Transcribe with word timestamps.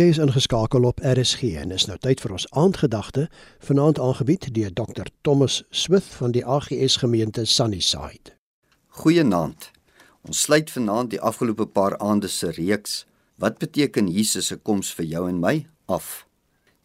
Jy 0.00 0.06
is 0.14 0.18
ingeskakel 0.22 0.86
op 0.88 1.00
RSG 1.04 1.50
en 1.60 1.74
is 1.76 1.84
nou 1.84 1.96
tyd 2.00 2.22
vir 2.24 2.32
ons 2.32 2.46
aandgedagte 2.56 3.26
vanaand 3.66 3.98
aangebied 4.00 4.46
deur 4.56 4.70
Dr 4.72 5.10
Thomas 5.26 5.58
Smith 5.76 6.06
van 6.16 6.32
die 6.32 6.40
AGS 6.40 6.96
gemeente 7.02 7.44
Sunnyside. 7.44 8.32
Goeienaand. 9.02 9.68
Ons 10.24 10.46
sluit 10.46 10.72
vanaand 10.72 11.12
die 11.12 11.20
afgelope 11.20 11.66
paar 11.66 11.98
aande 11.98 12.32
se 12.32 12.48
reeks 12.56 13.02
Wat 13.36 13.60
beteken 13.60 14.08
Jesus 14.08 14.48
se 14.48 14.56
koms 14.56 14.94
vir 14.96 15.10
jou 15.10 15.26
en 15.28 15.44
my 15.44 15.66
af. 15.84 16.24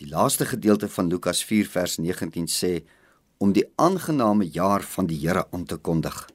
Die 0.04 0.12
laaste 0.12 0.52
gedeelte 0.52 0.92
van 0.92 1.08
Lukas 1.08 1.46
4 1.48 1.72
vers 1.72 1.98
19 2.04 2.52
sê 2.52 2.76
om 3.38 3.56
die 3.56 3.68
aangename 3.76 4.52
jaar 4.52 4.84
van 4.84 5.08
die 5.08 5.22
Here 5.24 5.48
aan 5.52 5.64
te 5.64 5.78
kondig. 5.78 6.26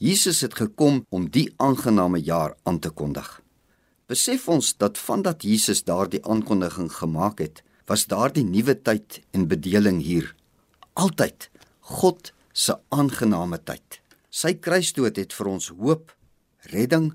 Jesus 0.00 0.40
het 0.40 0.56
gekom 0.56 1.04
om 1.10 1.28
die 1.28 1.50
aangename 1.56 2.22
jaar 2.22 2.56
aan 2.62 2.78
te 2.78 2.88
kondig. 2.88 3.43
Besef 4.04 4.50
ons 4.52 4.74
dat 4.76 4.98
vandat 5.00 5.46
Jesus 5.48 5.80
daardie 5.88 6.20
aankondiging 6.28 6.90
gemaak 6.92 7.38
het, 7.40 7.62
was 7.88 8.04
daardie 8.08 8.44
nuwe 8.44 8.74
tyd 8.76 9.22
en 9.32 9.46
bedeling 9.48 10.02
hier. 10.04 10.34
Altyd 10.92 11.48
God 11.80 12.32
se 12.52 12.76
aangename 12.92 13.56
tyd. 13.64 14.00
Sy 14.28 14.52
kruisdood 14.60 15.16
het 15.16 15.32
vir 15.32 15.48
ons 15.48 15.70
hoop, 15.72 16.12
redding, 16.72 17.14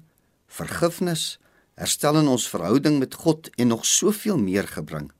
vergifnis, 0.50 1.38
herstel 1.78 2.18
in 2.24 2.30
ons 2.32 2.48
verhouding 2.50 2.98
met 2.98 3.14
God 3.22 3.52
en 3.58 3.70
nog 3.70 3.86
soveel 3.86 4.42
meer 4.42 4.66
gebring. 4.70 5.12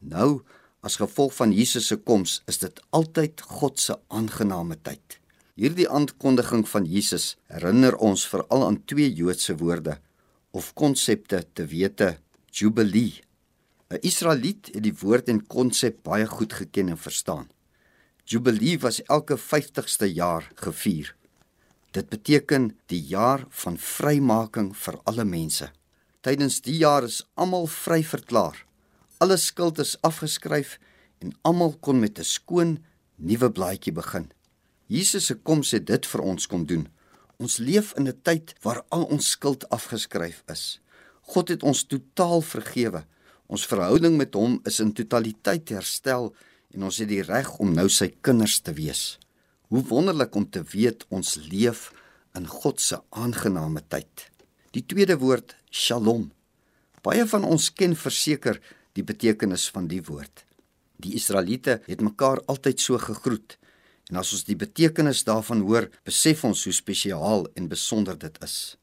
Nou, 0.00 0.40
as 0.80 0.96
gevolg 0.96 1.34
van 1.36 1.52
Jesus 1.52 1.90
se 1.92 1.98
koms, 2.00 2.40
is 2.48 2.62
dit 2.64 2.80
altyd 2.90 3.44
God 3.60 3.76
se 3.80 3.98
aangename 4.08 4.80
tyd. 4.80 5.18
Hierdie 5.60 5.90
aankondiging 5.92 6.64
van 6.68 6.88
Jesus 6.88 7.34
herinner 7.52 7.98
ons 8.00 8.24
veral 8.32 8.64
aan 8.64 8.80
twee 8.88 9.12
Joodse 9.12 9.58
woorde 9.60 9.98
of 10.52 10.72
konsepte 10.78 11.42
te 11.52 11.66
wete 11.66 12.18
jubilee. 12.50 13.20
'n 13.90 14.00
Israeliet 14.00 14.70
het 14.72 14.82
die 14.82 14.94
woord 15.00 15.28
en 15.28 15.46
konsep 15.46 16.02
baie 16.02 16.26
goed 16.26 16.52
geken 16.52 16.88
en 16.88 16.98
verstaan. 16.98 17.48
Jubilee 18.24 18.78
was 18.78 19.02
elke 19.02 19.36
50ste 19.36 20.06
jaar 20.06 20.50
gevier. 20.54 21.16
Dit 21.90 22.08
beteken 22.08 22.78
die 22.86 23.00
jaar 23.00 23.44
van 23.48 23.78
vrymaking 23.78 24.76
vir 24.76 25.00
alle 25.04 25.24
mense. 25.24 25.70
Tydens 26.20 26.60
die 26.60 26.76
jaar 26.76 27.04
is 27.04 27.26
almal 27.34 27.66
vry 27.66 28.00
verklaar. 28.04 28.64
Alle 29.18 29.36
skuld 29.36 29.78
is 29.78 29.96
afgeskryf 30.00 30.78
en 31.18 31.34
almal 31.42 31.76
kon 31.80 32.00
met 32.00 32.18
'n 32.18 32.24
skoon 32.24 32.78
nuwe 33.16 33.50
blaadjie 33.50 33.92
begin. 33.92 34.30
Jesus 34.86 35.26
se 35.26 35.34
koms 35.34 35.70
het 35.70 35.86
dit 35.86 36.06
vir 36.06 36.20
ons 36.20 36.46
kom 36.46 36.66
doen. 36.66 36.88
Ons 37.42 37.58
leef 37.58 37.90
in 37.98 38.06
'n 38.08 38.22
tyd 38.22 38.54
waar 38.62 38.84
al 38.88 39.04
ons 39.14 39.30
skuld 39.34 39.68
afgeskryf 39.68 40.42
is. 40.46 40.80
God 41.32 41.48
het 41.48 41.62
ons 41.62 41.84
totaal 41.84 42.40
vergewe. 42.40 43.04
Ons 43.46 43.66
verhouding 43.66 44.16
met 44.16 44.34
hom 44.34 44.60
is 44.64 44.80
in 44.80 44.92
totaliteit 44.92 45.68
herstel 45.68 46.34
en 46.74 46.82
ons 46.82 46.98
het 46.98 47.08
die 47.08 47.22
reg 47.22 47.50
om 47.58 47.74
nou 47.74 47.88
sy 47.88 48.08
kinders 48.20 48.60
te 48.60 48.72
wees. 48.72 49.18
Hoe 49.68 49.82
wonderlik 49.82 50.34
om 50.34 50.50
te 50.50 50.62
weet 50.62 51.04
ons 51.08 51.34
leef 51.34 51.92
in 52.34 52.46
God 52.46 52.80
se 52.80 53.00
aangename 53.10 53.82
tyd. 53.88 54.30
Die 54.70 54.86
tweede 54.86 55.18
woord, 55.18 55.56
Shalom. 55.70 56.30
Baie 57.02 57.26
van 57.26 57.44
ons 57.44 57.72
ken 57.72 57.96
verseker 57.96 58.60
die 58.92 59.02
betekenis 59.02 59.70
van 59.70 59.88
die 59.88 60.02
woord. 60.02 60.44
Die 60.96 61.14
Israeliete 61.14 61.80
het 61.86 62.00
mekaar 62.00 62.40
altyd 62.46 62.80
so 62.80 62.98
gegroet. 62.98 63.58
En 64.10 64.18
as 64.20 64.32
ons 64.32 64.44
die 64.44 64.56
betekenis 64.58 65.24
daarvan 65.24 65.62
hoor, 65.66 65.88
besef 66.04 66.44
ons 66.44 66.64
hoe 66.64 66.74
spesiaal 66.74 67.46
en 67.54 67.68
besonder 67.68 68.18
dit 68.18 68.38
is. 68.42 68.76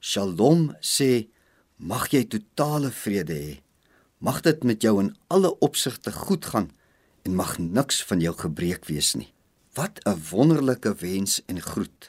Shalom 0.00 0.70
sê, 0.80 1.28
mag 1.76 2.08
jy 2.12 2.24
totale 2.28 2.90
vrede 2.92 3.36
hê. 3.36 3.56
Mag 4.20 4.42
dit 4.44 4.64
met 4.64 4.82
jou 4.84 4.98
in 5.00 5.14
alle 5.32 5.50
opsigte 5.64 6.12
goed 6.12 6.44
gaan 6.52 6.70
en 7.24 7.36
mag 7.36 7.58
niks 7.58 8.02
van 8.04 8.20
jou 8.20 8.34
gebreek 8.36 8.86
wees 8.88 9.14
nie. 9.16 9.32
Wat 9.74 10.00
'n 10.06 10.20
wonderlike 10.30 10.94
wens 10.94 11.40
en 11.46 11.60
groet. 11.60 12.08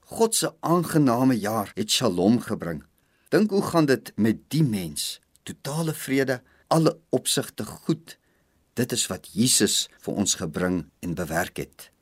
God 0.00 0.34
se 0.34 0.52
aangename 0.60 1.38
jaar 1.38 1.72
het 1.74 1.90
Shalom 1.90 2.40
gebring. 2.40 2.84
Dink 3.28 3.50
hoe 3.50 3.62
gaan 3.62 3.86
dit 3.86 4.12
met 4.16 4.38
die 4.48 4.62
mens? 4.62 5.20
Totale 5.42 5.94
vrede, 5.94 6.42
alle 6.68 6.98
opsigte 7.10 7.64
goed. 7.64 8.18
Dit 8.74 8.92
is 8.92 9.06
wat 9.06 9.28
Jesus 9.32 9.88
vir 9.98 10.14
ons 10.14 10.34
gebring 10.34 10.90
en 11.00 11.14
bewerk 11.14 11.56
het. 11.56 11.93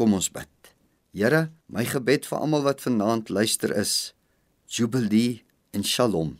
Kom 0.00 0.14
ons 0.16 0.30
bid. 0.32 0.68
Here, 1.12 1.50
my 1.68 1.82
gebed 1.84 2.24
vir 2.24 2.38
almal 2.40 2.62
wat 2.64 2.80
vanaand 2.80 3.28
luister 3.28 3.74
is 3.76 4.14
Jubilee 4.64 5.42
en 5.76 5.82
Shalom. 5.84 6.38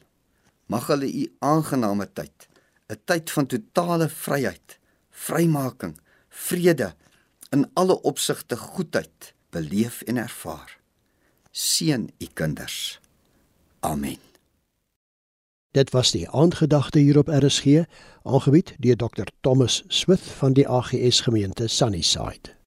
Mag 0.72 0.86
hulle 0.88 1.10
u 1.12 1.26
aangename 1.44 2.06
tyd, 2.08 2.48
'n 2.88 2.96
tyd 3.04 3.30
van 3.30 3.46
totale 3.46 4.08
vryheid, 4.08 4.78
vrymaking, 5.10 5.98
vrede 6.30 6.94
in 7.52 7.66
alle 7.74 8.00
opsigte 8.00 8.56
goedheid 8.56 9.34
beleef 9.52 10.00
en 10.08 10.16
ervaar. 10.16 10.78
Seën 11.52 12.08
u 12.18 12.26
kinders. 12.32 13.00
Amen. 13.80 14.20
Dit 15.76 15.90
was 15.90 16.10
die 16.10 16.30
aandgedagte 16.30 16.98
hier 16.98 17.18
op 17.18 17.28
RSG, 17.28 17.84
aangebied 18.22 18.74
deur 18.78 18.96
Dr 18.96 19.28
Thomas 19.40 19.84
Smith 19.88 20.24
van 20.40 20.52
die 20.52 20.68
AGS 20.68 21.20
gemeente 21.20 21.68
Sunnyside. 21.68 22.59